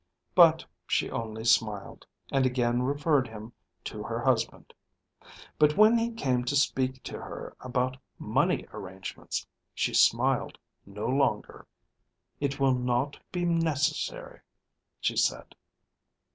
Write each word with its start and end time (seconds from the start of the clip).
But 0.33 0.65
she 0.87 1.11
only 1.11 1.45
smiled, 1.45 2.07
and 2.31 2.43
again 2.43 2.81
referred 2.81 3.27
him 3.27 3.53
to 3.83 4.01
her 4.01 4.19
husband. 4.19 4.73
But 5.59 5.77
when 5.77 5.95
he 5.95 6.09
came 6.09 6.43
to 6.45 6.55
speak 6.55 7.03
to 7.03 7.19
her 7.21 7.55
about 7.59 7.97
money 8.17 8.65
arrangements 8.73 9.45
she 9.75 9.93
smiled 9.93 10.57
no 10.87 11.05
longer. 11.05 11.67
"It 12.39 12.59
will 12.59 12.73
not 12.73 13.19
be 13.31 13.45
necessary," 13.45 14.39
she 14.99 15.15
said. 15.15 15.53